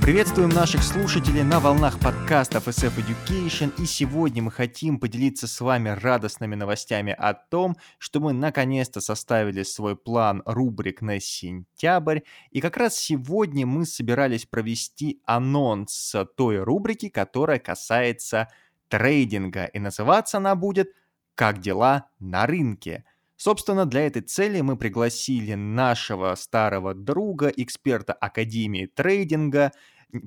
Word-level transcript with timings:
Приветствуем 0.00 0.48
наших 0.48 0.82
слушателей 0.82 1.42
на 1.42 1.60
волнах 1.60 2.00
подкастов 2.00 2.68
SF 2.68 3.04
Education, 3.04 3.70
и 3.78 3.84
сегодня 3.84 4.42
мы 4.42 4.50
хотим 4.50 4.98
поделиться 4.98 5.46
с 5.46 5.60
вами 5.60 5.90
радостными 5.90 6.54
новостями 6.54 7.12
о 7.12 7.34
том, 7.34 7.76
что 7.98 8.20
мы 8.20 8.32
наконец-то 8.32 9.02
составили 9.02 9.62
свой 9.64 9.94
план 9.94 10.42
рубрик 10.46 11.02
на 11.02 11.20
сентябрь, 11.20 12.20
и 12.50 12.62
как 12.62 12.78
раз 12.78 12.96
сегодня 12.96 13.66
мы 13.66 13.84
собирались 13.84 14.46
провести 14.46 15.20
анонс 15.26 16.16
той 16.38 16.62
рубрики, 16.62 17.10
которая 17.10 17.58
касается 17.58 18.48
трейдинга, 18.88 19.64
и 19.64 19.78
называться 19.78 20.38
она 20.38 20.54
будет 20.54 20.92
«Как 21.34 21.60
дела 21.60 22.08
на 22.18 22.46
рынке?». 22.46 23.04
Собственно, 23.36 23.86
для 23.86 24.06
этой 24.06 24.22
цели 24.22 24.60
мы 24.60 24.76
пригласили 24.76 25.54
нашего 25.54 26.34
старого 26.34 26.92
друга, 26.92 27.48
эксперта 27.48 28.12
Академии 28.12 28.86
трейдинга, 28.86 29.72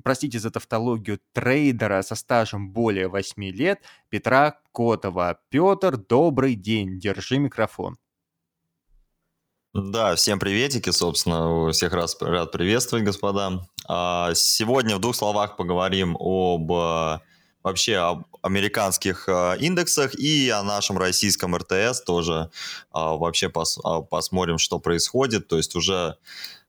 простите 0.02 0.38
за 0.38 0.50
тавтологию, 0.50 1.20
трейдера 1.32 2.02
со 2.02 2.14
стажем 2.14 2.70
более 2.70 3.08
8 3.08 3.42
лет 3.50 3.82
Петра 4.08 4.58
Котова. 4.72 5.38
Петр, 5.50 5.98
добрый 5.98 6.54
день, 6.54 6.98
держи 6.98 7.38
микрофон. 7.38 7.98
Да, 9.74 10.14
всем 10.16 10.38
приветики, 10.38 10.90
собственно, 10.90 11.72
всех 11.72 11.94
раз 11.94 12.16
рад 12.20 12.52
приветствовать, 12.52 13.04
господа. 13.04 13.66
А, 13.88 14.34
сегодня 14.34 14.96
в 14.96 15.00
двух 15.00 15.16
словах 15.16 15.56
поговорим 15.56 16.14
об 16.20 16.70
а, 16.72 17.22
вообще 17.62 17.96
об 17.96 18.24
американских 18.42 19.28
а, 19.28 19.54
индексах 19.54 20.14
и 20.14 20.50
о 20.50 20.62
нашем 20.62 20.98
российском 20.98 21.56
РТС 21.56 22.02
тоже 22.02 22.50
вообще 22.92 23.48
пос, 23.48 23.78
посмотрим, 24.10 24.58
что 24.58 24.78
происходит. 24.78 25.48
То 25.48 25.56
есть 25.56 25.74
уже 25.76 26.16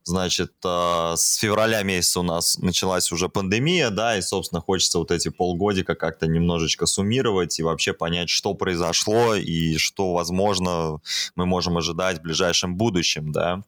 Значит, 0.06 0.52
э, 0.62 1.14
с 1.16 1.36
февраля 1.36 1.82
месяца 1.82 2.20
у 2.20 2.22
нас 2.22 2.58
началась 2.58 3.10
уже 3.10 3.30
пандемия, 3.30 3.88
да, 3.88 4.18
и, 4.18 4.20
собственно, 4.20 4.60
хочется 4.60 4.98
вот 4.98 5.10
эти 5.10 5.30
полгодика 5.30 5.94
как-то 5.94 6.26
немножечко 6.26 6.84
суммировать 6.84 7.58
и 7.58 7.62
вообще 7.62 7.94
понять, 7.94 8.28
что 8.28 8.52
произошло 8.52 9.34
и 9.34 9.78
что, 9.78 10.12
возможно, 10.12 10.98
мы 11.36 11.46
можем 11.46 11.78
ожидать 11.78 12.18
в 12.18 12.22
ближайшем 12.22 12.76
будущем, 12.76 13.32
да. 13.32 13.62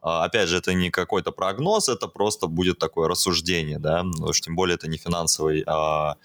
А, 0.00 0.24
опять 0.24 0.48
же, 0.48 0.56
это 0.56 0.72
не 0.72 0.90
какой-то 0.90 1.30
прогноз, 1.30 1.90
это 1.90 2.08
просто 2.08 2.46
будет 2.46 2.78
такое 2.78 3.06
рассуждение, 3.06 3.78
да, 3.78 4.02
уж 4.20 4.40
тем 4.40 4.56
более 4.56 4.76
это 4.76 4.88
не 4.88 4.96
финансовый, 4.96 5.62
а, 5.66 6.16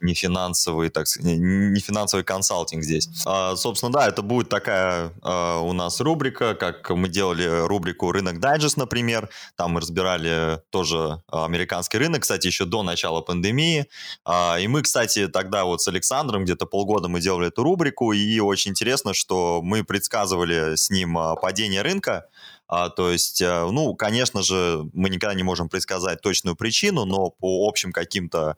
не 0.00 0.14
финансовый, 0.14 0.88
так 0.88 1.06
сказать, 1.06 1.38
не 1.38 1.80
финансовый 1.80 2.24
консалтинг 2.24 2.82
здесь. 2.82 3.08
А, 3.24 3.54
собственно, 3.54 3.92
да, 3.92 4.08
это 4.08 4.22
будет 4.22 4.48
такая 4.48 5.12
а, 5.22 5.60
у 5.60 5.72
нас 5.72 6.00
рубрика, 6.00 6.56
как 6.56 6.90
мы 6.90 7.08
делали 7.08 7.66
рубрику 7.66 8.10
«Рынок 8.10 8.40
дайджест», 8.40 8.76
например, 8.76 9.11
например. 9.12 9.30
Там 9.56 9.72
мы 9.72 9.80
разбирали 9.80 10.60
тоже 10.70 11.22
а, 11.28 11.44
американский 11.44 11.98
рынок, 11.98 12.22
кстати, 12.22 12.46
еще 12.46 12.64
до 12.64 12.82
начала 12.82 13.20
пандемии. 13.20 13.86
А, 14.24 14.58
и 14.58 14.66
мы, 14.68 14.82
кстати, 14.82 15.28
тогда 15.28 15.64
вот 15.64 15.82
с 15.82 15.88
Александром 15.88 16.44
где-то 16.44 16.66
полгода 16.66 17.08
мы 17.08 17.20
делали 17.20 17.48
эту 17.48 17.62
рубрику, 17.62 18.12
и 18.12 18.40
очень 18.40 18.70
интересно, 18.72 19.14
что 19.14 19.60
мы 19.62 19.84
предсказывали 19.84 20.76
с 20.76 20.90
ним 20.90 21.18
а, 21.18 21.36
падение 21.36 21.82
рынка, 21.82 22.26
то 22.96 23.10
есть, 23.10 23.42
э, 23.42 23.68
ну, 23.70 23.94
конечно 23.94 24.42
же, 24.42 24.88
мы 24.94 25.10
никогда 25.10 25.34
не 25.34 25.42
можем 25.42 25.68
предсказать 25.68 26.22
точную 26.22 26.56
причину, 26.56 27.04
но 27.04 27.28
по 27.28 27.68
общим 27.68 27.92
каким-то 27.92 28.56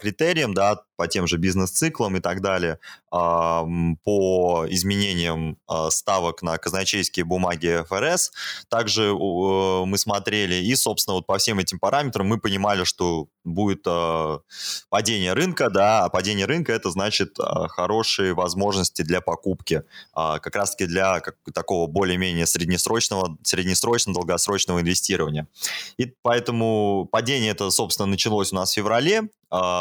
критериям, 0.00 0.52
да, 0.52 0.80
по 0.96 1.08
тем 1.08 1.26
же 1.26 1.36
бизнес-циклам 1.36 2.16
и 2.16 2.20
так 2.20 2.40
далее, 2.40 2.78
по 3.10 4.66
изменениям 4.68 5.58
а, 5.66 5.90
ставок 5.90 6.42
на 6.42 6.56
казначейские 6.58 7.24
бумаги 7.24 7.84
ФРС, 7.88 8.32
также 8.68 9.12
а, 9.12 9.84
мы 9.84 9.98
смотрели, 9.98 10.56
и, 10.56 10.74
собственно, 10.74 11.14
вот 11.14 11.26
по 11.26 11.38
всем 11.38 11.58
этим 11.58 11.78
параметрам 11.78 12.26
мы 12.26 12.38
понимали, 12.38 12.84
что 12.84 13.28
будет 13.44 13.82
а, 13.86 14.40
падение 14.88 15.32
рынка, 15.32 15.70
да, 15.70 16.04
а 16.04 16.08
падение 16.08 16.46
рынка 16.46 16.72
это 16.72 16.90
значит 16.90 17.38
а, 17.38 17.68
хорошие 17.68 18.34
возможности 18.34 19.02
для 19.02 19.20
покупки, 19.20 19.82
как 20.14 20.54
раз-таки 20.54 20.86
для 20.86 21.20
такого 21.54 21.86
более-менее 21.86 22.46
среднесрочного 22.46 23.36
среднесрочного, 23.42 24.14
долгосрочного 24.14 24.80
инвестирования. 24.80 25.48
И 25.96 26.06
поэтому 26.22 27.08
падение 27.10 27.50
это, 27.50 27.70
собственно, 27.70 28.06
началось 28.06 28.52
у 28.52 28.56
нас 28.56 28.70
в 28.70 28.74
феврале, 28.74 29.28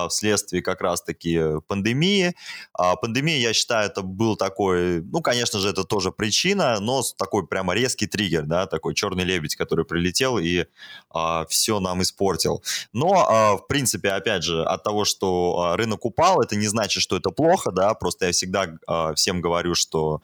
вследствие 0.09 0.61
как 0.61 0.81
раз-таки 0.81 1.39
пандемии. 1.67 2.35
А, 2.73 2.95
пандемия, 2.95 3.37
я 3.39 3.53
считаю, 3.53 3.87
это 3.87 4.01
был 4.01 4.35
такой, 4.35 5.01
ну, 5.01 5.21
конечно 5.21 5.59
же, 5.59 5.69
это 5.69 5.83
тоже 5.83 6.11
причина, 6.11 6.79
но 6.79 7.01
такой 7.17 7.47
прямо 7.47 7.73
резкий 7.73 8.07
триггер, 8.07 8.43
да, 8.45 8.67
такой 8.67 8.93
черный 8.93 9.23
лебедь, 9.23 9.55
который 9.55 9.85
прилетел 9.85 10.37
и 10.37 10.65
а, 11.09 11.45
все 11.47 11.79
нам 11.79 12.01
испортил. 12.01 12.63
Но, 12.93 13.57
в 13.61 13.67
принципе, 13.67 14.09
опять 14.09 14.43
же, 14.43 14.63
от 14.63 14.83
того, 14.83 15.05
что 15.05 15.75
рынок 15.77 16.05
упал, 16.05 16.41
это 16.41 16.55
не 16.55 16.67
значит, 16.67 17.01
что 17.01 17.17
это 17.17 17.29
плохо, 17.29 17.71
да, 17.71 17.93
просто 17.93 18.27
я 18.27 18.31
всегда 18.31 18.67
всем 19.15 19.41
говорю, 19.41 19.75
что 19.75 20.21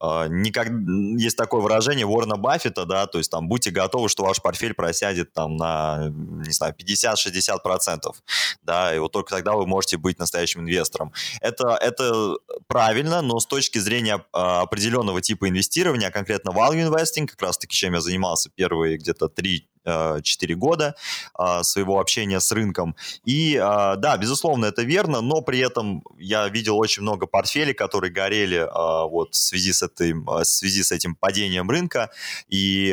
никак... 0.00 0.68
Есть 1.18 1.36
такое 1.36 1.60
выражение 1.60 2.06
Уоррена 2.06 2.36
Баффета, 2.36 2.84
да, 2.84 3.06
то 3.06 3.18
есть 3.18 3.30
там 3.30 3.48
будьте 3.48 3.70
готовы, 3.70 4.08
что 4.08 4.24
ваш 4.24 4.40
портфель 4.40 4.74
просядет 4.74 5.32
там 5.32 5.56
на, 5.56 6.08
не 6.10 6.52
знаю, 6.52 6.74
50-60%, 6.78 7.98
да, 8.62 8.94
и 8.94 8.98
вот 8.98 9.12
только 9.12 9.30
тогда 9.30 9.52
вы 9.52 9.66
можете 9.66 9.96
быть 9.96 10.18
настоящим 10.18 10.60
инвестором. 10.60 11.12
Это, 11.40 11.76
это 11.80 12.36
правильно, 12.66 13.22
но 13.22 13.40
с 13.40 13.46
точки 13.46 13.78
зрения 13.78 14.24
а, 14.32 14.62
определенного 14.62 15.20
типа 15.20 15.48
инвестирования, 15.48 16.08
а 16.08 16.12
конкретно 16.12 16.50
value 16.50 16.88
investing, 16.88 17.26
как 17.26 17.40
раз-таки 17.42 17.76
чем 17.76 17.94
я 17.94 18.00
занимался 18.00 18.50
первые 18.54 18.98
где-то 18.98 19.28
3 19.28 19.68
4 20.22 20.54
года 20.54 20.94
а, 21.34 21.62
своего 21.62 22.00
общения 22.00 22.40
с 22.40 22.52
рынком. 22.52 22.96
И 23.24 23.56
а, 23.56 23.96
да, 23.96 24.16
безусловно, 24.16 24.66
это 24.66 24.82
верно, 24.82 25.20
но 25.20 25.40
при 25.40 25.58
этом 25.58 26.02
я 26.18 26.48
видел 26.48 26.78
очень 26.78 27.02
много 27.02 27.26
портфелей, 27.26 27.74
которые 27.74 28.12
горели 28.12 28.68
вот 29.08 29.34
в 29.34 29.36
связи 29.36 29.72
с 29.72 29.82
этим, 29.82 30.24
в 30.24 30.44
связи 30.44 30.82
с 30.82 30.92
этим 30.92 31.14
падением 31.14 31.70
рынка, 31.70 32.10
и 32.48 32.90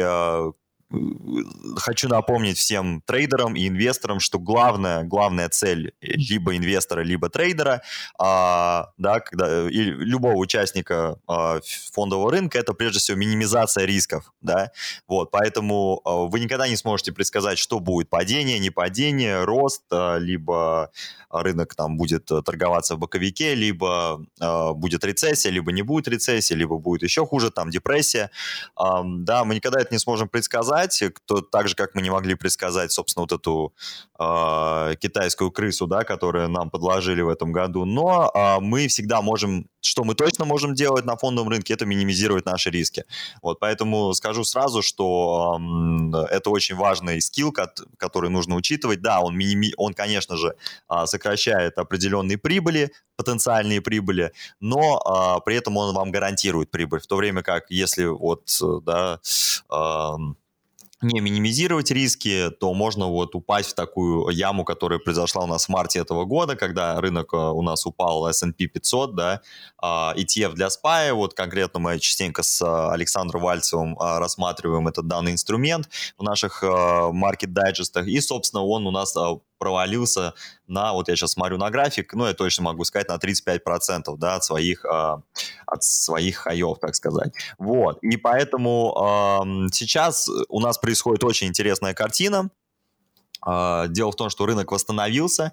хочу 1.78 2.08
напомнить 2.08 2.58
всем 2.58 3.02
трейдерам 3.06 3.56
и 3.56 3.68
инвесторам, 3.68 4.20
что 4.20 4.40
главная, 4.40 5.04
главная 5.04 5.50
цель 5.50 5.94
либо 6.00 6.56
инвестора, 6.56 7.02
либо 7.02 7.30
трейдера, 7.30 7.82
а, 8.20 8.90
да, 8.98 9.20
когда, 9.20 9.68
и 9.70 9.80
любого 9.80 10.36
участника 10.36 11.18
а, 11.28 11.60
фондового 11.92 12.32
рынка, 12.32 12.60
это 12.60 12.74
прежде 12.74 13.00
всего 13.00 13.18
минимизация 13.18 13.86
рисков. 13.86 14.32
Да? 14.42 14.72
Вот, 15.08 15.32
поэтому 15.32 16.02
а, 16.06 16.28
вы 16.28 16.40
никогда 16.40 16.68
не 16.68 16.78
сможете 16.78 17.12
предсказать, 17.12 17.58
что 17.58 17.80
будет 17.80 18.10
падение, 18.10 18.60
не 18.60 18.70
падение, 18.70 19.44
рост, 19.44 19.84
а, 19.92 20.18
либо 20.18 20.92
рынок 21.30 21.76
там 21.76 21.98
будет 21.98 22.26
торговаться 22.26 22.96
в 22.96 23.00
боковике, 23.00 23.56
либо 23.56 24.24
а, 24.40 24.74
будет 24.74 25.04
рецессия, 25.04 25.52
либо 25.52 25.72
не 25.72 25.82
будет 25.82 26.08
рецессии, 26.08 26.54
либо 26.54 26.78
будет 26.78 27.04
еще 27.04 27.26
хуже, 27.26 27.52
там 27.52 27.70
депрессия. 27.70 28.30
А, 28.76 29.02
да, 29.04 29.44
мы 29.44 29.56
никогда 29.56 29.82
это 29.82 29.94
не 29.94 30.00
сможем 30.00 30.30
предсказать, 30.30 30.75
предсказать, 30.76 31.14
кто, 31.14 31.42
так 31.42 31.68
же, 31.68 31.76
как 31.76 31.96
мы 31.96 32.02
не 32.02 32.10
могли 32.10 32.36
предсказать, 32.36 32.92
собственно, 32.92 33.24
вот 33.24 33.32
эту 33.32 33.74
э, 34.20 34.96
китайскую 35.00 35.52
крысу, 35.52 35.88
да, 35.88 36.04
которую 36.04 36.50
нам 36.50 36.70
подложили 36.70 37.22
в 37.22 37.30
этом 37.30 37.52
году, 37.52 37.86
но 37.86 38.32
э, 38.34 38.60
мы 38.60 38.88
всегда 38.88 39.22
можем, 39.22 39.68
что 39.82 40.04
мы 40.04 40.16
точно 40.16 40.46
можем 40.46 40.74
делать 40.74 41.06
на 41.06 41.16
фондовом 41.16 41.50
рынке, 41.50 41.74
это 41.74 41.86
минимизировать 41.86 42.46
наши 42.46 42.70
риски. 42.70 43.04
Вот, 43.42 43.60
поэтому 43.60 44.14
скажу 44.14 44.44
сразу, 44.44 44.82
что 44.82 45.60
э, 46.14 46.36
это 46.36 46.50
очень 46.50 46.76
важный 46.76 47.22
скилл, 47.22 47.54
который 47.98 48.30
нужно 48.30 48.56
учитывать. 48.56 49.02
Да, 49.02 49.22
он, 49.22 49.38
миними, 49.38 49.74
он 49.78 49.94
конечно 49.94 50.38
же, 50.38 50.56
э, 50.90 51.06
сокращает 51.06 51.78
определенные 51.78 52.38
прибыли, 52.38 52.92
потенциальные 53.18 53.82
прибыли, 53.82 54.32
но 54.60 55.00
э, 55.00 55.42
при 55.46 55.56
этом 55.56 55.78
он 55.78 55.96
вам 55.96 56.12
гарантирует 56.12 56.72
прибыль, 56.72 57.00
в 57.00 57.08
то 57.08 57.16
время 57.16 57.42
как 57.44 57.66
если 57.70 58.06
вот, 58.06 58.50
да, 58.84 59.20
э, 59.72 60.36
не 61.02 61.20
минимизировать 61.20 61.92
риски, 61.92 62.50
то 62.60 62.74
можно 62.74 63.08
вот 63.08 63.36
упасть 63.36 63.72
в 63.72 63.76
такую 63.76 64.30
яму, 64.30 64.64
которая 64.64 65.00
произошла 65.00 65.44
у 65.44 65.48
нас 65.48 65.66
в 65.66 65.70
марте 65.70 66.00
этого 66.00 66.26
года, 66.26 66.56
когда 66.56 67.00
рынок 67.02 67.34
э, 67.34 67.38
у 67.38 67.62
нас 67.62 67.86
упал 67.86 68.28
S&P 68.28 68.68
500, 68.68 69.16
да, 69.16 69.42
ETF 69.84 70.54
для 70.54 70.68
SPY, 70.68 71.14
вот 71.14 71.34
конкретно 71.34 71.80
мы 71.80 72.00
частенько 72.00 72.44
с 72.44 72.62
э, 72.62 72.94
Александром 72.94 73.44
Вальцевым 73.44 73.98
э, 73.98 74.20
рассматриваем 74.20 74.88
этот 74.88 75.08
данный 75.08 75.34
инструмент 75.34 75.90
в 76.18 76.24
наших 76.24 76.64
маркет-дайджестах, 76.64 78.08
и, 78.08 78.20
собственно, 78.22 78.64
он 78.64 78.88
у 78.88 78.92
нас 78.92 79.16
провалился 79.58 80.34
на, 80.68 80.94
вот 80.94 81.08
я 81.08 81.16
сейчас 81.16 81.32
смотрю 81.32 81.58
на 81.58 81.70
график, 81.70 82.14
ну, 82.14 82.26
я 82.28 82.34
точно 82.34 82.64
могу 82.64 82.84
сказать, 82.84 83.10
на 83.10 83.16
35%, 83.16 84.16
да, 84.18 84.36
от 84.36 84.44
своих, 84.44 84.86
э, 84.86 85.18
от 85.66 85.84
своих 85.84 86.38
хаев, 86.38 86.80
так 86.80 86.96
сказать. 86.96 87.34
Вот, 87.58 88.00
и 88.02 88.18
поэтому 88.18 88.94
э, 88.96 89.70
сейчас 89.72 90.30
у 90.50 90.60
нас 90.60 90.78
происходит 90.78 91.24
очень 91.24 91.48
интересная 91.48 91.94
картина, 91.94 92.50
Дело 93.46 94.12
в 94.12 94.16
том, 94.16 94.32
что 94.32 94.48
рынок 94.48 94.72
восстановился, 94.72 95.52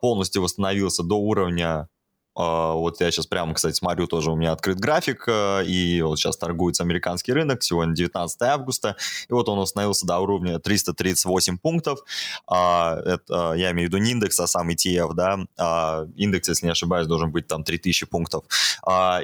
полностью 0.00 0.42
восстановился 0.42 1.04
до 1.04 1.14
уровня 1.14 1.68
а, 1.72 1.86
вот 2.34 3.00
я 3.00 3.10
сейчас 3.10 3.26
прямо, 3.26 3.54
кстати, 3.54 3.76
смотрю, 3.76 4.06
тоже 4.06 4.30
у 4.30 4.36
меня 4.36 4.52
открыт 4.52 4.78
график, 4.78 5.24
э, 5.26 5.64
и 5.66 6.00
вот 6.02 6.18
сейчас 6.18 6.36
торгуется 6.36 6.82
американский 6.82 7.32
рынок, 7.32 7.62
сегодня 7.62 7.94
19 7.94 8.42
августа, 8.42 8.96
и 9.28 9.32
вот 9.32 9.48
он 9.48 9.58
установился 9.58 10.06
до 10.06 10.18
уровня 10.18 10.58
338 10.58 11.58
пунктов. 11.58 12.00
А, 12.46 12.98
это, 13.04 13.52
я 13.56 13.70
имею 13.72 13.88
в 13.88 13.92
виду 13.92 14.02
не 14.02 14.12
индекс, 14.12 14.38
а 14.40 14.46
сам 14.46 14.70
ETF, 14.70 15.14
да, 15.14 15.38
а, 15.58 16.06
индекс, 16.16 16.48
если 16.48 16.66
не 16.66 16.72
ошибаюсь, 16.72 17.06
должен 17.06 17.30
быть 17.30 17.46
там 17.46 17.64
3000 17.64 18.06
пунктов. 18.06 18.44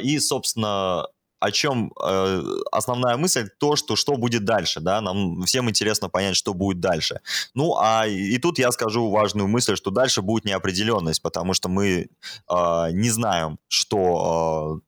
И, 0.02 0.18
собственно, 0.18 1.06
о 1.40 1.50
чем 1.50 1.92
э, 2.02 2.42
основная 2.72 3.16
мысль, 3.16 3.48
то, 3.58 3.76
что 3.76 3.96
что 3.96 4.16
будет 4.16 4.44
дальше, 4.44 4.80
да, 4.80 5.00
нам 5.00 5.42
всем 5.42 5.68
интересно 5.68 6.08
понять, 6.08 6.36
что 6.36 6.54
будет 6.54 6.80
дальше. 6.80 7.20
Ну, 7.54 7.76
а 7.78 8.06
и 8.06 8.38
тут 8.38 8.58
я 8.58 8.70
скажу 8.72 9.10
важную 9.10 9.48
мысль, 9.48 9.76
что 9.76 9.90
дальше 9.90 10.22
будет 10.22 10.44
неопределенность, 10.44 11.22
потому 11.22 11.54
что 11.54 11.68
мы 11.68 12.08
э, 12.50 12.88
не 12.92 13.10
знаем, 13.10 13.58
что 13.68 14.80
э, 14.84 14.87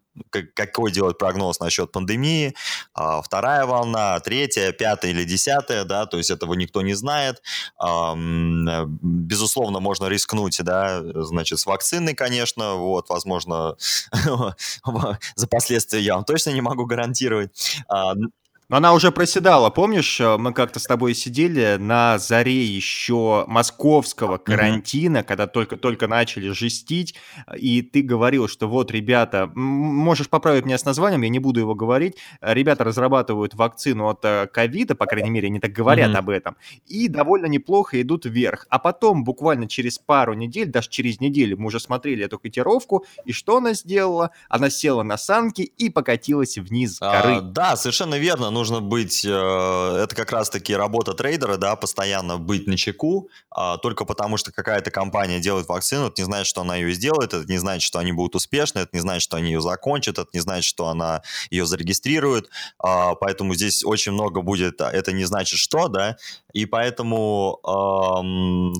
какой 0.54 0.92
делать 0.92 1.18
прогноз 1.18 1.60
насчет 1.60 1.92
пандемии, 1.92 2.54
а, 2.94 3.22
вторая 3.22 3.66
волна, 3.66 4.18
третья, 4.20 4.72
пятая 4.72 5.12
или 5.12 5.24
десятая, 5.24 5.84
да, 5.84 6.06
то 6.06 6.18
есть 6.18 6.30
этого 6.30 6.54
никто 6.54 6.82
не 6.82 6.94
знает. 6.94 7.42
Безусловно, 7.80 9.80
можно 9.80 10.06
рискнуть, 10.06 10.60
да, 10.62 11.02
значит, 11.22 11.58
с 11.58 11.66
вакциной, 11.66 12.14
конечно, 12.14 12.74
вот, 12.74 13.08
возможно, 13.08 13.76
за 15.36 15.46
последствия 15.48 16.00
я 16.00 16.14
вам 16.14 16.24
точно 16.24 16.50
не 16.50 16.60
могу 16.60 16.86
гарантировать. 16.86 17.50
А, 18.70 18.74
но 18.74 18.76
она 18.76 18.94
уже 18.94 19.10
проседала, 19.10 19.70
помнишь, 19.70 20.20
э, 20.20 20.36
мы 20.36 20.52
как-то 20.52 20.78
с 20.78 20.84
тобой 20.84 21.14
сидели 21.14 21.76
на 21.78 22.18
заре 22.18 22.64
еще 22.64 23.44
московского 23.48 24.38
карантина, 24.38 25.18
mm-hmm. 25.18 25.24
когда 25.24 25.46
только-только 25.46 26.06
начали 26.06 26.50
жестить, 26.50 27.16
и 27.56 27.82
ты 27.82 28.02
говорил, 28.02 28.48
что 28.48 28.68
вот, 28.68 28.90
ребята, 28.90 29.50
можешь 29.54 30.28
поправить 30.28 30.64
меня 30.64 30.78
с 30.78 30.84
названием, 30.84 31.22
я 31.22 31.28
не 31.28 31.40
буду 31.40 31.60
его 31.60 31.74
говорить, 31.74 32.16
ребята 32.40 32.84
разрабатывают 32.84 33.54
вакцину 33.54 34.08
от 34.08 34.24
э, 34.24 34.46
ковида, 34.46 34.94
по 34.94 35.06
крайней 35.06 35.30
мере, 35.30 35.48
они 35.48 35.58
так 35.58 35.72
говорят 35.72 36.10
mm-hmm. 36.10 36.18
об 36.18 36.30
этом, 36.30 36.56
и 36.86 37.08
довольно 37.08 37.46
неплохо 37.46 38.00
идут 38.00 38.24
вверх. 38.24 38.66
А 38.70 38.78
потом, 38.78 39.24
буквально 39.24 39.68
через 39.68 39.98
пару 39.98 40.34
недель, 40.34 40.68
даже 40.68 40.88
через 40.88 41.20
неделю, 41.20 41.58
мы 41.58 41.66
уже 41.66 41.80
смотрели 41.80 42.24
эту 42.24 42.38
котировку, 42.38 43.04
и 43.24 43.32
что 43.32 43.56
она 43.56 43.74
сделала? 43.74 44.30
Она 44.48 44.70
села 44.70 45.02
на 45.02 45.16
санки 45.16 45.62
и 45.62 45.90
покатилась 45.90 46.56
вниз 46.56 47.00
горы. 47.00 47.36
А, 47.36 47.40
да, 47.40 47.76
совершенно 47.76 48.16
верно 48.18 48.50
нужно 48.60 48.82
быть, 48.82 49.24
э, 49.24 49.30
это 49.30 50.14
как 50.14 50.32
раз-таки 50.32 50.76
работа 50.76 51.14
трейдера, 51.14 51.56
да, 51.56 51.76
постоянно 51.76 52.36
быть 52.36 52.66
на 52.66 52.76
чеку, 52.76 53.30
а, 53.50 53.78
только 53.78 54.04
потому 54.04 54.36
что 54.36 54.52
какая-то 54.52 54.90
компания 54.90 55.40
делает 55.40 55.66
вакцину, 55.66 56.08
это 56.08 56.20
не 56.20 56.26
значит, 56.26 56.46
что 56.46 56.60
она 56.60 56.76
ее 56.76 56.92
сделает, 56.92 57.32
это 57.32 57.50
не 57.50 57.56
значит, 57.56 57.82
что 57.82 57.98
они 57.98 58.12
будут 58.12 58.34
успешны, 58.34 58.80
это 58.80 58.90
не 58.92 59.00
значит, 59.00 59.22
что 59.22 59.38
они 59.38 59.50
ее 59.50 59.62
закончат, 59.62 60.18
это 60.18 60.28
не 60.34 60.40
значит, 60.40 60.64
что 60.64 60.88
она 60.88 61.22
ее 61.50 61.64
зарегистрирует, 61.64 62.50
а, 62.78 63.14
поэтому 63.14 63.54
здесь 63.54 63.82
очень 63.82 64.12
много 64.12 64.42
будет, 64.42 64.78
а, 64.82 64.90
это 64.90 65.12
не 65.12 65.24
значит 65.24 65.58
что, 65.58 65.88
да, 65.88 66.18
и 66.52 66.66
поэтому, 66.66 67.60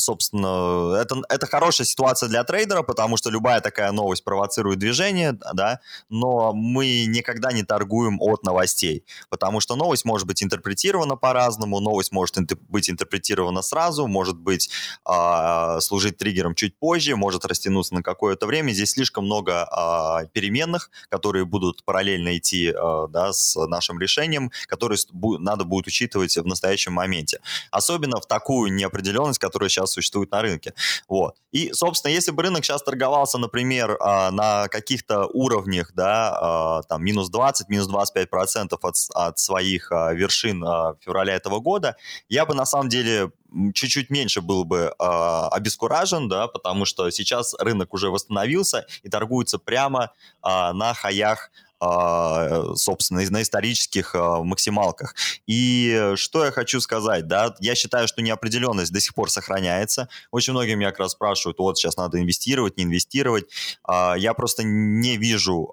собственно, 0.00 0.97
это, 0.97 1.23
это 1.29 1.47
хорошая 1.47 1.87
ситуация 1.87 2.29
для 2.29 2.43
трейдера, 2.43 2.83
потому 2.83 3.17
что 3.17 3.31
любая 3.31 3.61
такая 3.61 3.93
новость 3.93 4.25
провоцирует 4.25 4.81
движение, 4.81 5.38
да, 5.55 5.79
но 6.09 6.53
мы 6.53 7.05
никогда 7.06 7.53
не 7.53 7.62
торгуем 7.62 8.21
от 8.21 8.43
новостей, 8.43 9.05
потому 9.29 9.61
что 9.61 9.69
что 9.70 9.76
новость 9.76 10.05
может 10.05 10.26
быть 10.26 10.43
интерпретирована 10.43 11.14
по-разному, 11.14 11.78
новость 11.78 12.11
может 12.11 12.34
быть 12.69 12.90
интерпретирована 12.90 13.62
сразу, 13.62 14.08
может 14.08 14.37
быть 14.37 14.69
э, 15.08 15.78
служить 15.81 16.17
триггером 16.17 16.56
чуть 16.56 16.76
позже, 16.76 17.14
может 17.14 17.44
растянуться 17.44 17.94
на 17.94 18.02
какое-то 18.02 18.49
время. 18.49 18.72
Здесь 18.72 18.90
слишком 18.90 19.26
много 19.26 19.69
э, 19.70 20.26
переменных, 20.32 20.90
которые 21.08 21.44
будут 21.44 21.84
параллельно 21.84 22.37
идти 22.37 22.72
э, 22.75 23.06
да, 23.11 23.32
с 23.32 23.55
нашим 23.69 24.00
решением, 24.00 24.50
которые 24.67 24.99
надо 25.38 25.64
будет 25.64 25.87
учитывать 25.87 26.37
в 26.37 26.46
настоящем 26.46 26.94
моменте. 26.94 27.38
Особенно 27.70 28.20
в 28.20 28.26
такую 28.26 28.73
неопределенность, 28.73 29.38
которая 29.38 29.69
сейчас 29.69 29.93
существует 29.93 30.32
на 30.32 30.43
рынке. 30.43 30.75
Вот. 31.08 31.37
И, 31.52 31.73
собственно, 31.73 32.12
если 32.12 32.32
бы 32.32 32.43
рынок 32.43 32.64
сейчас 32.64 32.82
торговался, 32.82 33.38
например, 33.38 33.93
э, 33.93 34.31
на 34.31 34.66
каких-то 34.66 35.26
уровнях, 35.26 35.93
да, 35.94 36.81
э, 36.82 36.88
там 36.88 37.05
минус 37.05 37.28
20, 37.31 37.69
минус 37.69 37.87
25 37.87 38.28
процентов 38.28 38.81
от, 38.84 38.96
от 39.14 39.38
своих 39.50 39.91
а, 39.91 40.12
вершин 40.14 40.64
а, 40.64 40.94
февраля 41.00 41.35
этого 41.35 41.58
года, 41.58 41.97
я 42.29 42.47
бы 42.47 42.55
на 42.55 42.64
самом 42.64 42.88
деле 42.88 43.32
чуть-чуть 43.75 44.11
меньше 44.11 44.41
был 44.41 44.64
бы 44.64 44.94
а, 44.99 45.49
обескуражен, 45.49 46.29
да, 46.29 46.47
потому 46.47 46.85
что 46.85 47.11
сейчас 47.11 47.55
рынок 47.58 47.93
уже 47.93 48.11
восстановился 48.11 48.87
и 49.02 49.08
торгуется 49.08 49.58
прямо 49.58 50.12
а, 50.41 50.73
на 50.73 50.94
хаях 50.94 51.50
собственно, 51.81 53.23
на 53.31 53.43
исторических 53.43 54.15
а, 54.15 54.43
максималках. 54.43 55.15
И 55.47 56.12
что 56.17 56.44
я 56.44 56.50
хочу 56.50 56.81
сказать, 56.81 57.27
да, 57.27 57.55
я 57.61 57.75
считаю, 57.75 58.06
что 58.06 58.21
неопределенность 58.21 58.93
до 58.93 59.00
сих 59.00 59.15
пор 59.15 59.31
сохраняется. 59.31 60.09
Очень 60.31 60.53
многие 60.53 60.75
меня 60.75 60.91
как 60.91 61.00
раз 61.00 61.12
спрашивают, 61.12 61.59
вот 61.59 61.79
сейчас 61.79 61.97
надо 61.97 62.21
инвестировать, 62.21 62.77
не 62.77 62.85
инвестировать. 62.85 63.47
А, 63.82 64.15
я 64.15 64.35
просто 64.35 64.62
не 64.62 65.17
вижу 65.17 65.71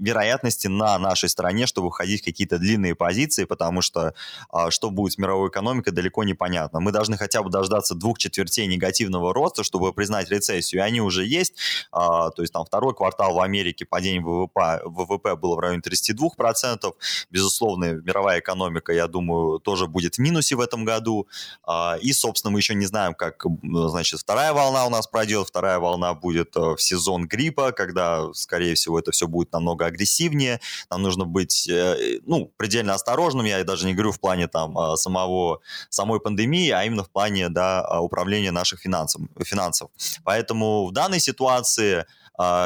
вероятности 0.00 0.66
на 0.68 0.98
нашей 0.98 1.28
стороне, 1.28 1.66
чтобы 1.66 1.90
входить 1.90 2.22
в 2.22 2.24
какие-то 2.24 2.58
длинные 2.58 2.94
позиции, 2.94 3.44
потому 3.44 3.82
что 3.82 4.14
что 4.70 4.90
будет 4.90 5.12
с 5.12 5.18
мировой 5.18 5.48
экономикой, 5.50 5.90
далеко 5.90 6.24
непонятно. 6.24 6.80
Мы 6.80 6.92
должны 6.92 7.16
хотя 7.16 7.42
бы 7.42 7.50
дождаться 7.50 7.94
двух 7.94 8.18
четвертей 8.18 8.66
негативного 8.66 9.34
роста, 9.34 9.64
чтобы 9.64 9.92
признать 9.92 10.30
рецессию, 10.30 10.80
и 10.82 10.84
они 10.84 11.00
уже 11.00 11.24
есть. 11.26 11.54
То 11.92 12.34
есть 12.38 12.52
там 12.52 12.64
второй 12.64 12.94
квартал 12.94 13.34
в 13.34 13.40
Америке, 13.40 13.84
падение 13.84 14.22
ВВП, 14.22 14.80
ВВП 14.84 15.33
было 15.36 15.56
в 15.56 15.58
районе 15.58 15.80
32%. 15.80 16.94
Безусловно, 17.30 17.94
мировая 17.94 18.40
экономика, 18.40 18.92
я 18.92 19.06
думаю, 19.06 19.58
тоже 19.58 19.86
будет 19.86 20.16
в 20.16 20.18
минусе 20.18 20.56
в 20.56 20.60
этом 20.60 20.84
году. 20.84 21.28
А, 21.62 21.96
и, 22.00 22.12
собственно, 22.12 22.52
мы 22.52 22.60
еще 22.60 22.74
не 22.74 22.86
знаем, 22.86 23.14
как, 23.14 23.44
значит, 23.62 24.20
вторая 24.20 24.52
волна 24.52 24.86
у 24.86 24.90
нас 24.90 25.06
пройдет. 25.06 25.48
Вторая 25.48 25.78
волна 25.78 26.14
будет 26.14 26.56
э, 26.56 26.60
в 26.74 26.78
сезон 26.78 27.26
гриппа, 27.26 27.72
когда, 27.72 28.32
скорее 28.32 28.74
всего, 28.74 28.98
это 28.98 29.10
все 29.10 29.26
будет 29.26 29.52
намного 29.52 29.86
агрессивнее. 29.86 30.60
Нам 30.90 31.02
нужно 31.02 31.24
быть, 31.24 31.68
э, 31.68 32.20
ну, 32.26 32.52
предельно 32.56 32.94
осторожным. 32.94 33.46
Я 33.46 33.62
даже 33.64 33.86
не 33.86 33.94
говорю 33.94 34.12
в 34.12 34.20
плане 34.20 34.48
там 34.48 34.76
а, 34.78 34.96
самого, 34.96 35.60
самой 35.90 36.20
пандемии, 36.20 36.70
а 36.70 36.84
именно 36.84 37.04
в 37.04 37.10
плане, 37.10 37.48
да, 37.48 37.80
а, 37.80 38.00
управления 38.00 38.50
наших 38.50 38.80
финансов. 38.80 39.22
финансов. 39.42 39.90
Поэтому 40.24 40.86
в 40.86 40.92
данной 40.92 41.20
ситуации 41.20 42.06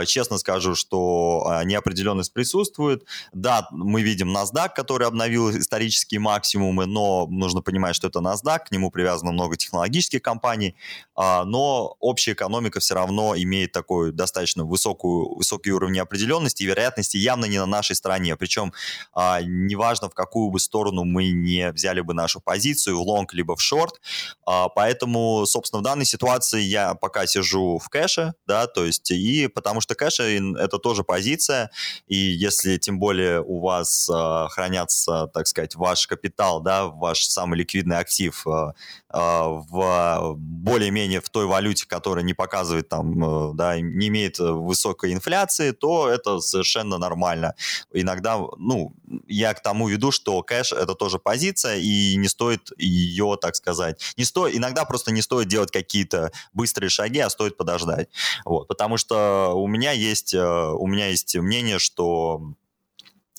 честно 0.06 0.38
скажу, 0.38 0.75
что 0.75 1.44
а, 1.47 1.65
неопределенность 1.65 2.32
присутствует. 2.32 3.04
Да, 3.33 3.69
мы 3.71 4.02
видим 4.02 4.35
NASDAQ, 4.35 4.71
который 4.75 5.07
обновил 5.07 5.50
исторические 5.50 6.21
максимумы, 6.21 6.87
но 6.87 7.26
нужно 7.26 7.61
понимать, 7.61 7.95
что 7.95 8.09
это 8.09 8.21
NASDAQ, 8.21 8.61
к 8.66 8.71
нему 8.71 8.90
привязано 8.90 9.33
много 9.33 9.57
технологических 9.57 10.23
компаний, 10.23 10.75
а, 11.14 11.45
но 11.45 11.97
общая 12.00 12.33
экономика 12.33 12.81
все 12.81 12.95
равно 12.95 13.37
имеет 13.37 13.73
такой 13.73 14.12
достаточно 14.12 14.64
высокую, 14.64 15.35
высокий 15.37 15.71
уровень 15.71 15.95
неопределенности 15.95 16.62
и 16.62 16.66
вероятности 16.66 17.16
явно 17.19 17.45
не 17.45 17.59
на 17.59 17.66
нашей 17.66 17.97
стороне. 17.97 18.37
Причем 18.37 18.73
неважно, 19.14 20.09
в 20.09 20.14
какую 20.14 20.50
бы 20.50 20.61
сторону 20.61 21.04
мы 21.04 21.31
не 21.31 21.71
взяли 21.73 22.00
бы 22.00 22.14
нашу 22.14 22.40
позицию, 22.40 22.99
в 22.99 23.02
лонг 23.02 23.35
либо 23.35 23.57
в 23.57 23.61
шорт. 23.61 24.00
Поэтому, 24.45 25.45
собственно, 25.47 25.81
в 25.81 25.85
данной 25.85 26.04
ситуации 26.04 26.61
я 26.61 26.95
пока 26.95 27.26
сижу 27.26 27.78
в 27.78 27.88
кэше, 27.88 28.35
да, 28.47 28.66
то 28.66 28.85
есть 28.85 29.11
и 29.11 29.49
потому 29.59 29.81
что 29.81 29.97
кэш 29.97 30.21
это 30.21 30.79
тоже 30.79 31.03
позиция, 31.03 31.71
и 32.07 32.17
если 32.17 32.77
тем 32.77 33.00
более 33.00 33.43
у 33.43 33.59
вас 33.59 34.09
э, 34.09 34.47
хранятся, 34.50 35.29
так 35.35 35.49
сказать, 35.49 35.75
ваш 35.75 36.07
капитал, 36.07 36.61
да, 36.61 36.87
ваш 36.87 37.25
самый 37.25 37.59
ликвидный 37.59 37.99
актив 37.99 38.47
э, 38.47 38.73
в 39.11 40.35
более-менее 40.37 41.21
в 41.21 41.31
той 41.31 41.47
валюте, 41.47 41.87
которая 41.87 42.25
не 42.25 42.35
показывает 42.35 42.88
там, 42.88 43.50
э, 43.50 43.55
да, 43.55 43.81
не 43.81 44.09
имеет 44.09 44.38
высокой 44.38 45.15
инфляции, 45.15 45.71
то 45.71 46.09
это 46.09 46.41
совершенно 46.41 46.99
нормально. 46.99 47.55
Иногда, 47.93 48.38
ну, 48.59 48.93
я 49.27 49.55
к 49.55 49.62
тому 49.62 49.88
веду, 49.88 50.11
что 50.11 50.43
кэш 50.43 50.73
это 50.73 50.95
тоже 50.95 51.19
позиция, 51.19 51.77
и 51.77 52.17
не 52.17 52.29
стоит 52.29 52.71
ее, 52.77 53.38
так 53.41 53.57
сказать, 53.57 54.15
не 54.19 54.25
стоит, 54.25 54.55
иногда 54.57 54.85
просто 54.85 55.11
не 55.11 55.23
стоит 55.23 55.49
делать 55.49 55.71
какие-то 55.71 56.31
быстрые 56.53 56.91
шаги, 56.91 57.21
а 57.21 57.31
стоит 57.31 57.57
подождать. 57.57 58.09
Вот, 58.45 58.69
потому 58.69 58.99
что 58.99 59.53
у 59.55 59.67
меня 59.69 59.93
есть, 59.93 60.35
э, 60.35 60.71
у 60.73 60.87
меня 60.87 61.09
есть 61.09 61.35
мнение, 61.37 61.79
что 61.79 62.53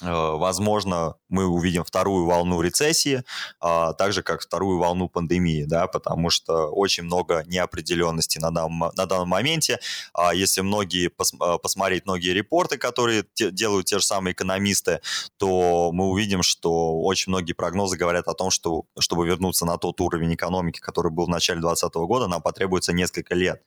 э, 0.01 0.07
возможно, 0.09 1.15
мы 1.29 1.45
увидим 1.45 1.83
вторую 1.83 2.25
волну 2.25 2.61
рецессии, 2.61 3.23
а, 3.59 3.93
так 3.93 4.13
же, 4.13 4.23
как 4.23 4.41
вторую 4.41 4.79
волну 4.79 5.07
пандемии, 5.07 5.63
да, 5.63 5.87
потому 5.87 6.29
что 6.29 6.67
очень 6.67 7.03
много 7.03 7.43
неопределенности 7.47 8.39
на 8.39 8.51
данном, 8.51 8.91
на 8.95 9.05
данном 9.05 9.29
моменте. 9.29 9.79
А 10.13 10.33
если 10.33 10.61
многие 10.61 11.07
пос, 11.09 11.33
а, 11.39 11.57
посмотреть 11.57 12.05
многие 12.05 12.33
репорты, 12.33 12.77
которые 12.77 13.25
те, 13.33 13.51
делают 13.51 13.87
те 13.87 13.99
же 13.99 14.05
самые 14.05 14.33
экономисты, 14.33 15.01
то 15.37 15.91
мы 15.93 16.07
увидим, 16.07 16.43
что 16.43 17.01
очень 17.01 17.31
многие 17.31 17.53
прогнозы 17.53 17.97
говорят 17.97 18.27
о 18.27 18.33
том, 18.33 18.49
что 18.49 18.83
чтобы 18.97 19.27
вернуться 19.27 19.65
на 19.65 19.77
тот 19.77 20.01
уровень 20.01 20.33
экономики, 20.33 20.79
который 20.79 21.11
был 21.11 21.25
в 21.25 21.29
начале 21.29 21.61
2020 21.61 21.95
года, 22.07 22.27
нам 22.27 22.41
потребуется 22.41 22.93
несколько 22.93 23.35
лет, 23.35 23.61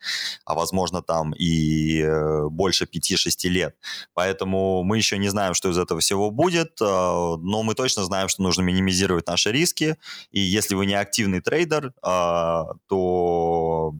а 0.44 0.54
возможно 0.54 1.02
там 1.02 1.32
и 1.32 2.02
э, 2.02 2.48
больше 2.48 2.84
5-6 2.84 3.48
лет. 3.48 3.76
Поэтому 4.14 4.82
мы 4.82 4.96
еще 4.96 5.18
не 5.18 5.28
знаем, 5.28 5.54
что 5.54 5.70
из 5.70 5.78
этого 5.78 6.00
всего 6.00 6.30
будет, 6.30 6.78
а, 6.80 7.36
но 7.52 7.62
мы 7.62 7.74
точно 7.74 8.04
знаем, 8.04 8.28
что 8.28 8.42
нужно 8.42 8.62
минимизировать 8.62 9.26
наши 9.26 9.52
риски, 9.52 9.98
и 10.30 10.40
если 10.40 10.74
вы 10.74 10.86
не 10.86 10.94
активный 10.94 11.42
трейдер, 11.42 11.92
а, 12.02 12.72
то 12.88 13.94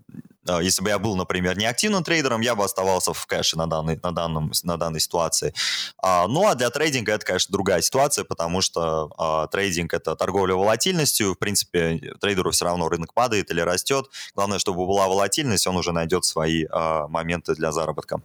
а, 0.49 0.61
если 0.62 0.82
бы 0.82 0.88
я 0.88 0.99
был, 0.99 1.16
например, 1.16 1.59
неактивным 1.59 2.02
трейдером, 2.02 2.40
я 2.40 2.54
бы 2.54 2.64
оставался 2.64 3.12
в 3.12 3.26
кэше 3.26 3.59
на 3.59 3.66
данной, 3.66 4.00
на 4.02 4.12
данном, 4.12 4.52
на 4.64 4.76
данной 4.78 5.00
ситуации. 5.00 5.54
А, 5.99 6.26
ну, 6.26 6.47
а 6.49 6.54
для 6.54 6.71
трейдинга 6.71 7.12
это, 7.12 7.26
конечно, 7.26 7.52
другая 7.52 7.82
ситуация, 7.82 8.25
потому 8.25 8.62
что 8.62 9.12
а, 9.18 9.47
трейдинг– 9.49 9.92
это 9.94 10.16
торговля 10.16 10.54
волатильностью. 10.54 11.35
В 11.35 11.38
принципе, 11.38 12.00
трейдеру 12.21 12.50
все 12.52 12.64
равно 12.64 12.88
рынок 12.88 13.12
падает 13.14 13.50
или 13.50 13.61
растет. 13.61 14.06
Главное, 14.35 14.59
чтобы 14.59 14.87
была 14.87 15.09
волатильность, 15.09 15.66
он 15.66 15.76
уже 15.76 15.92
найдет 15.92 16.25
свои 16.25 16.64
а, 16.71 17.06
моменты 17.09 17.54
для 17.54 17.71
заработка. 17.71 18.23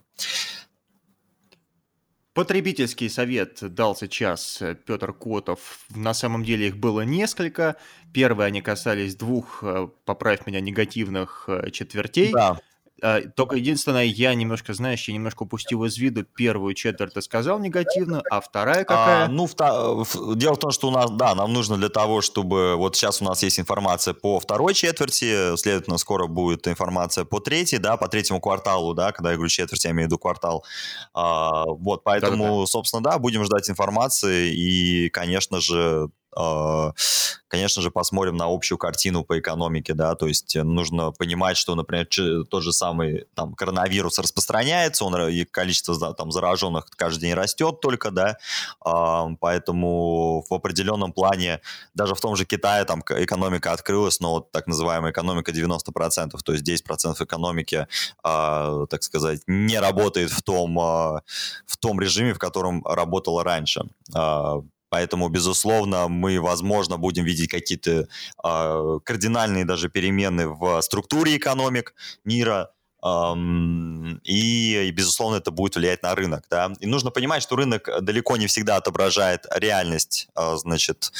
Потребительский 2.38 3.08
совет 3.08 3.58
дал 3.74 3.96
сейчас 3.96 4.62
э, 4.62 4.76
Петр 4.76 5.12
Котов. 5.12 5.80
На 5.90 6.14
самом 6.14 6.44
деле 6.44 6.68
их 6.68 6.76
было 6.76 7.00
несколько. 7.00 7.74
Первые 8.14 8.46
они 8.46 8.62
касались 8.62 9.16
двух, 9.16 9.64
э, 9.64 9.88
поправь 10.04 10.46
меня, 10.46 10.60
негативных 10.60 11.46
э, 11.48 11.72
четвертей. 11.72 12.30
Да. 12.30 12.60
А, 13.02 13.20
только 13.20 13.56
единственное, 13.56 14.04
я 14.04 14.34
немножко, 14.34 14.74
знаешь, 14.74 15.06
я 15.08 15.14
немножко 15.14 15.44
упустил 15.44 15.84
из 15.84 15.96
виду 15.98 16.24
первую 16.24 16.74
четверть, 16.74 17.14
ты 17.14 17.22
сказал 17.22 17.58
негативно, 17.58 18.22
а 18.30 18.40
вторая 18.40 18.84
какая? 18.84 19.24
А, 19.26 19.28
ну, 19.28 19.46
вта... 19.46 19.70
дело 20.34 20.54
в 20.54 20.58
том, 20.58 20.70
что 20.70 20.88
у 20.88 20.90
нас, 20.90 21.10
да, 21.10 21.34
нам 21.34 21.52
нужно 21.52 21.76
для 21.76 21.88
того, 21.88 22.20
чтобы... 22.20 22.76
Вот 22.76 22.96
сейчас 22.96 23.22
у 23.22 23.24
нас 23.24 23.42
есть 23.42 23.60
информация 23.60 24.14
по 24.14 24.40
второй 24.40 24.74
четверти, 24.74 25.56
следовательно, 25.56 25.98
скоро 25.98 26.26
будет 26.26 26.66
информация 26.66 27.24
по 27.24 27.40
третьей, 27.40 27.78
да, 27.78 27.96
по 27.96 28.08
третьему 28.08 28.40
кварталу, 28.40 28.94
да, 28.94 29.12
когда 29.12 29.30
я 29.30 29.36
говорю 29.36 29.48
четверть, 29.48 29.84
я 29.84 29.92
имею 29.92 30.08
в 30.08 30.10
виду 30.10 30.18
квартал. 30.18 30.64
А, 31.14 31.64
вот, 31.66 32.04
поэтому, 32.04 32.44
Да-да-да. 32.44 32.66
собственно, 32.66 33.02
да, 33.02 33.18
будем 33.18 33.44
ждать 33.44 33.70
информации 33.70 34.52
и, 34.52 35.08
конечно 35.10 35.60
же, 35.60 35.78
а, 35.78 36.08
конечно 37.48 37.82
же, 37.82 37.90
посмотрим 37.90 38.36
на 38.36 38.46
общую 38.46 38.78
картину 38.78 39.24
по 39.24 39.38
экономике, 39.38 39.94
да, 39.94 40.14
то 40.14 40.26
есть 40.26 40.54
э, 40.54 40.62
нужно 40.62 41.10
понимать, 41.10 41.56
что, 41.56 41.74
например, 41.74 42.06
тот 42.48 42.62
же 42.62 42.72
самый 42.72 43.26
там 43.34 43.54
коронавирус 43.54 44.18
распространяется, 44.18 45.04
он, 45.04 45.28
и 45.28 45.44
количество 45.44 46.14
там 46.14 46.30
зараженных 46.30 46.86
каждый 46.90 47.22
день 47.22 47.34
растет 47.34 47.80
только, 47.80 48.10
да, 48.10 48.36
а, 48.84 49.28
поэтому 49.40 50.44
в 50.48 50.54
определенном 50.54 51.12
плане, 51.12 51.60
даже 51.94 52.14
в 52.14 52.20
том 52.20 52.36
же 52.36 52.44
Китае 52.44 52.84
там 52.84 53.02
экономика 53.08 53.72
открылась, 53.72 54.20
но 54.20 54.34
вот 54.34 54.52
так 54.52 54.66
называемая 54.66 55.12
экономика 55.12 55.50
90%, 55.50 56.38
то 56.44 56.52
есть 56.52 56.64
10% 56.64 57.20
экономики, 57.20 57.86
а, 58.22 58.86
так 58.86 59.02
сказать, 59.02 59.40
не 59.46 59.80
работает 59.80 60.30
в 60.30 60.42
том, 60.42 60.74
в 60.76 61.76
том 61.78 62.00
режиме, 62.00 62.34
в 62.34 62.38
котором 62.38 62.84
работала 62.84 63.42
раньше. 63.42 63.82
Поэтому, 64.88 65.28
безусловно, 65.28 66.08
мы, 66.08 66.40
возможно, 66.40 66.96
будем 66.96 67.24
видеть 67.24 67.50
какие-то 67.50 68.08
э, 68.44 68.98
кардинальные 69.04 69.64
даже 69.64 69.88
перемены 69.88 70.48
в 70.48 70.80
структуре 70.82 71.36
экономик 71.36 71.94
мира, 72.24 72.70
Um, 73.00 74.18
и, 74.24 74.88
и, 74.88 74.90
безусловно, 74.90 75.36
это 75.36 75.52
будет 75.52 75.76
влиять 75.76 76.02
на 76.02 76.16
рынок. 76.16 76.46
Да? 76.50 76.72
И 76.80 76.86
нужно 76.86 77.12
понимать, 77.12 77.44
что 77.44 77.54
рынок 77.54 77.88
далеко 78.00 78.36
не 78.36 78.48
всегда 78.48 78.74
отображает 78.76 79.46
реальность, 79.54 80.28
uh, 80.36 80.56
значит, 80.56 81.12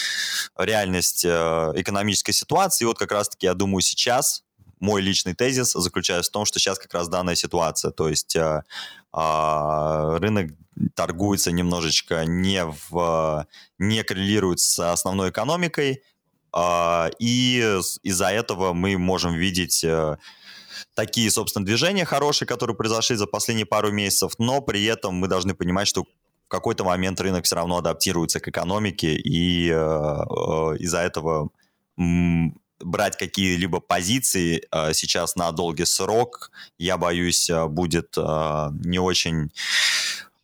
реальность 0.57 1.25
uh, 1.25 1.73
экономической 1.81 2.33
ситуации. 2.33 2.85
И 2.85 2.87
вот 2.87 2.99
как 2.99 3.13
раз-таки, 3.13 3.47
я 3.47 3.55
думаю, 3.55 3.83
сейчас 3.83 4.43
мой 4.81 5.03
личный 5.03 5.35
тезис 5.35 5.73
заключается 5.73 6.31
в 6.31 6.33
том, 6.33 6.45
что 6.45 6.59
сейчас 6.59 6.79
как 6.79 6.95
раз 6.95 7.09
данная 7.09 7.35
ситуация. 7.35 7.91
То 7.91 8.09
есть 8.09 8.37
uh, 8.37 10.19
рынок 10.19 10.51
торгуется 10.95 11.51
немножечко 11.53 12.25
не, 12.25 12.65
в, 12.65 13.47
не 13.79 14.03
коррелирует 14.05 14.61
с 14.61 14.79
основной 14.93 15.31
экономикой, 15.31 16.03
а, 16.53 17.11
и 17.19 17.59
из-за 18.03 18.29
этого 18.31 18.73
мы 18.73 18.97
можем 18.97 19.35
видеть 19.35 19.85
э, 19.85 20.17
такие, 20.95 21.31
собственно, 21.31 21.65
движения 21.65 22.05
хорошие, 22.05 22.47
которые 22.49 22.77
произошли 22.77 23.17
за 23.17 23.27
последние 23.27 23.67
пару 23.67 23.93
месяцев, 23.93 24.33
но 24.39 24.61
при 24.61 24.85
этом 24.85 25.15
мы 25.15 25.29
должны 25.29 25.55
понимать, 25.55 25.89
что 25.89 26.05
в 26.05 26.49
какой-то 26.49 26.85
момент 26.85 27.21
рынок 27.21 27.45
все 27.45 27.57
равно 27.57 27.79
адаптируется 27.79 28.41
к 28.41 28.49
экономике, 28.49 29.15
и 29.15 29.69
э, 29.69 29.75
э, 29.75 30.77
из-за 30.79 31.01
этого 31.01 31.51
брать 32.81 33.17
какие-либо 33.17 33.81
позиции 33.81 34.67
э, 34.71 34.93
сейчас 34.95 35.37
на 35.37 35.53
долгий 35.53 35.85
срок, 35.85 36.51
я 36.79 36.97
боюсь, 36.97 37.51
будет 37.69 38.15
э, 38.17 38.69
не 38.85 38.99
очень 38.99 39.51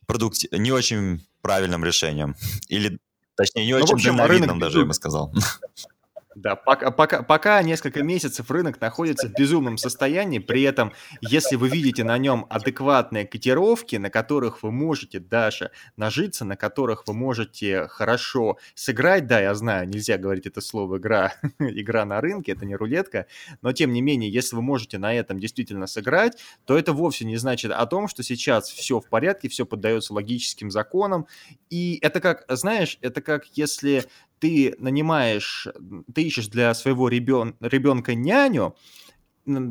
продукти... 0.05 0.49
не 0.51 0.71
очень 0.71 1.25
правильным 1.41 1.85
решением. 1.85 2.35
Или, 2.69 2.97
точнее, 3.35 3.65
не 3.65 3.73
ну, 3.73 3.83
очень 3.83 3.95
общем, 3.95 4.17
дальновидным 4.17 4.59
даже, 4.59 4.79
я 4.79 4.85
бы 4.85 4.93
сказал. 4.93 5.31
Да, 6.35 6.57
пока, 6.57 6.91
пока, 6.91 7.23
пока 7.23 7.63
несколько 7.63 8.03
месяцев 8.03 8.51
рынок 8.51 8.81
находится 8.81 9.29
в 9.29 9.31
безумном 9.31 9.77
состоянии, 9.77 10.39
при 10.39 10.63
этом, 10.63 10.91
если 11.21 11.55
вы 11.55 11.69
видите 11.69 12.03
на 12.03 12.17
нем 12.17 12.45
адекватные 12.49 13.25
котировки, 13.25 13.95
на 13.95 14.09
которых 14.09 14.61
вы 14.61 14.69
можете 14.73 15.19
даже 15.19 15.71
нажиться, 15.95 16.43
на 16.43 16.57
которых 16.57 17.07
вы 17.07 17.13
можете 17.13 17.87
хорошо 17.87 18.57
сыграть, 18.73 19.27
да, 19.27 19.39
я 19.39 19.55
знаю, 19.55 19.87
нельзя 19.87 20.17
говорить 20.17 20.45
это 20.45 20.59
слово 20.59 20.97
игра, 20.97 21.33
игра 21.59 22.03
на 22.03 22.19
рынке, 22.19 22.51
это 22.51 22.65
не 22.65 22.75
рулетка, 22.75 23.27
но 23.61 23.71
тем 23.71 23.93
не 23.93 24.01
менее, 24.01 24.29
если 24.29 24.57
вы 24.57 24.61
можете 24.61 24.97
на 24.97 25.13
этом 25.13 25.39
действительно 25.39 25.87
сыграть, 25.87 26.37
то 26.65 26.77
это 26.77 26.91
вовсе 26.91 27.23
не 27.23 27.37
значит 27.37 27.71
о 27.71 27.85
том, 27.85 28.09
что 28.09 28.23
сейчас 28.23 28.69
все 28.69 28.99
в 28.99 29.07
порядке, 29.07 29.47
все 29.47 29.65
поддается 29.65 30.13
логическим 30.13 30.69
законам, 30.69 31.27
и 31.69 31.97
это 32.01 32.19
как, 32.19 32.43
знаешь, 32.49 32.97
это 32.99 33.21
как 33.21 33.45
если 33.53 34.03
ты 34.39 34.75
нанимаешь, 34.79 35.67
ты 36.13 36.23
ищешь 36.23 36.47
для 36.47 36.73
своего 36.73 37.09
ребен, 37.09 37.55
ребенка 37.59 38.15
няню, 38.15 38.75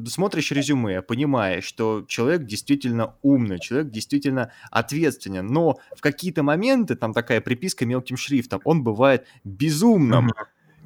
смотришь 0.06 0.52
резюме, 0.52 1.02
понимаешь, 1.02 1.64
что 1.64 2.04
человек 2.06 2.44
действительно 2.44 3.16
умный, 3.22 3.58
человек 3.58 3.90
действительно 3.90 4.52
ответственен, 4.70 5.46
но 5.46 5.78
в 5.96 6.00
какие-то 6.00 6.42
моменты, 6.42 6.94
там 6.94 7.12
такая 7.12 7.40
приписка 7.40 7.84
мелким 7.84 8.16
шрифтом, 8.16 8.60
он 8.64 8.84
бывает 8.84 9.26
безумным. 9.42 10.30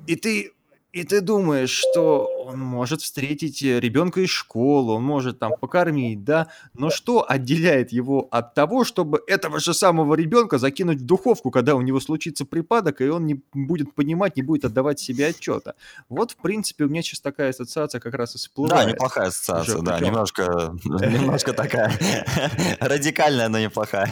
И 0.06 0.16
ты 0.16 0.52
и 0.92 1.04
ты 1.04 1.20
думаешь, 1.20 1.70
что 1.70 2.38
он 2.49 2.61
может 2.61 3.02
встретить 3.02 3.62
э, 3.62 3.78
ребенка 3.78 4.23
из 4.23 4.31
школы, 4.31 4.95
он 4.95 5.02
может 5.02 5.38
там 5.38 5.52
покормить, 5.61 6.25
да, 6.25 6.49
но 6.73 6.88
что 6.88 7.25
отделяет 7.28 7.93
его 7.93 8.26
от 8.31 8.55
того, 8.55 8.85
чтобы 8.85 9.23
этого 9.26 9.61
же 9.61 9.75
самого 9.75 10.14
ребенка 10.14 10.57
закинуть 10.57 11.00
в 11.00 11.05
духовку, 11.05 11.50
когда 11.50 11.75
у 11.75 11.83
него 11.83 12.00
случится 12.00 12.47
припадок, 12.47 13.02
и 13.02 13.09
он 13.09 13.26
не 13.26 13.43
будет 13.52 13.95
понимать, 13.95 14.37
не 14.37 14.43
будет 14.43 14.64
отдавать 14.64 14.99
себе 14.99 15.26
отчета. 15.26 15.75
Вот, 16.09 16.31
в 16.31 16.37
принципе, 16.37 16.85
у 16.85 16.88
меня 16.88 17.02
сейчас 17.02 17.21
такая 17.21 17.50
ассоциация 17.50 18.00
как 18.00 18.14
раз 18.14 18.35
и 18.35 18.38
всплывает. 18.38 18.87
Да, 18.87 18.93
неплохая 18.93 19.28
ассоциация, 19.28 19.83
да, 19.83 20.00
немножко, 20.00 20.75
немножко 20.85 21.52
такая 21.52 21.93
радикальная, 22.81 23.49
но 23.49 23.59
неплохая. 23.59 24.11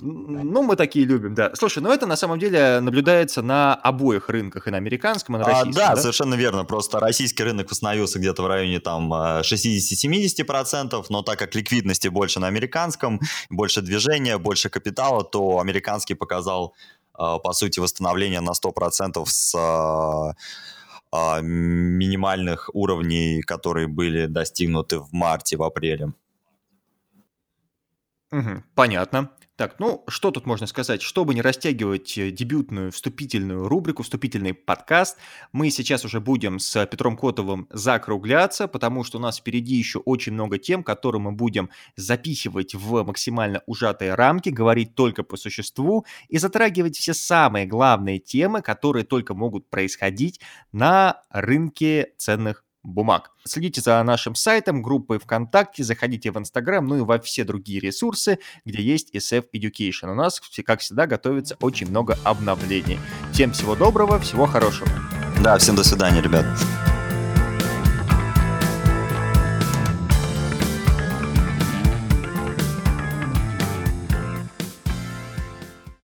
Ну, 0.00 0.62
мы 0.62 0.76
такие 0.76 1.04
любим, 1.04 1.34
да. 1.34 1.50
Слушай, 1.54 1.82
ну 1.82 1.90
это 1.90 2.06
на 2.06 2.16
самом 2.16 2.38
деле 2.38 2.80
наблюдается 2.80 3.42
на 3.42 3.74
обоих 3.74 4.28
рынках, 4.28 4.66
и 4.66 4.70
на 4.70 4.76
американском, 4.76 5.36
и 5.36 5.38
на 5.38 5.44
российском. 5.44 5.82
А, 5.82 5.88
да, 5.88 5.94
да, 5.94 6.00
совершенно 6.00 6.34
верно. 6.34 6.64
Просто 6.64 7.00
российский 7.00 7.42
рынок 7.42 7.70
восстановился 7.70 8.18
где-то 8.18 8.42
в 8.42 8.46
районе 8.46 8.80
там 8.80 9.12
60-70%, 9.12 11.04
но 11.08 11.22
так 11.22 11.38
как 11.38 11.54
ликвидности 11.54 12.08
больше 12.08 12.40
на 12.40 12.46
американском, 12.46 13.20
больше 13.50 13.82
движения, 13.82 14.38
больше 14.38 14.68
капитала, 14.68 15.24
то 15.24 15.60
американский 15.60 16.14
показал, 16.14 16.74
а, 17.14 17.38
по 17.38 17.52
сути, 17.52 17.80
восстановление 17.80 18.40
на 18.40 18.54
100% 18.54 19.24
с 19.26 19.54
а, 19.54 20.34
а, 21.10 21.40
минимальных 21.40 22.70
уровней, 22.74 23.42
которые 23.42 23.86
были 23.88 24.26
достигнуты 24.26 24.98
в 24.98 25.12
марте, 25.12 25.56
в 25.56 25.62
апреле. 25.62 26.12
Угу, 28.30 28.62
понятно. 28.74 29.30
Так, 29.58 29.80
ну, 29.80 30.04
что 30.06 30.30
тут 30.30 30.46
можно 30.46 30.68
сказать? 30.68 31.02
Чтобы 31.02 31.34
не 31.34 31.42
растягивать 31.42 32.16
э, 32.16 32.30
дебютную 32.30 32.92
вступительную 32.92 33.66
рубрику, 33.66 34.04
вступительный 34.04 34.54
подкаст, 34.54 35.16
мы 35.50 35.70
сейчас 35.70 36.04
уже 36.04 36.20
будем 36.20 36.60
с 36.60 36.86
Петром 36.86 37.16
Котовым 37.16 37.66
закругляться, 37.72 38.68
потому 38.68 39.02
что 39.02 39.18
у 39.18 39.20
нас 39.20 39.38
впереди 39.38 39.74
еще 39.74 39.98
очень 39.98 40.32
много 40.34 40.58
тем, 40.58 40.84
которые 40.84 41.20
мы 41.20 41.32
будем 41.32 41.70
запихивать 41.96 42.76
в 42.76 43.02
максимально 43.02 43.64
ужатые 43.66 44.14
рамки, 44.14 44.48
говорить 44.48 44.94
только 44.94 45.24
по 45.24 45.36
существу 45.36 46.06
и 46.28 46.38
затрагивать 46.38 46.96
все 46.96 47.12
самые 47.12 47.66
главные 47.66 48.20
темы, 48.20 48.62
которые 48.62 49.04
только 49.04 49.34
могут 49.34 49.68
происходить 49.68 50.40
на 50.70 51.24
рынке 51.30 52.12
ценных 52.16 52.62
бумаг. 52.88 53.30
Следите 53.44 53.80
за 53.80 54.02
нашим 54.02 54.34
сайтом, 54.34 54.82
группой 54.82 55.18
ВКонтакте, 55.18 55.84
заходите 55.84 56.30
в 56.30 56.38
Инстаграм, 56.38 56.86
ну 56.86 56.96
и 56.96 57.00
во 57.00 57.18
все 57.18 57.44
другие 57.44 57.80
ресурсы, 57.80 58.38
где 58.64 58.82
есть 58.82 59.14
SF 59.14 59.44
Education. 59.54 60.10
У 60.10 60.14
нас, 60.14 60.40
как 60.64 60.80
всегда, 60.80 61.06
готовится 61.06 61.56
очень 61.60 61.88
много 61.88 62.18
обновлений. 62.24 62.98
Всем 63.32 63.52
всего 63.52 63.74
доброго, 63.76 64.18
всего 64.18 64.46
хорошего. 64.46 64.88
Да, 65.42 65.58
всем 65.58 65.76
до 65.76 65.84
свидания, 65.84 66.20
ребят. 66.20 66.46